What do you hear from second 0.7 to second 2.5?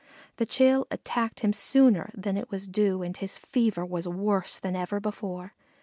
attacked him sooner than it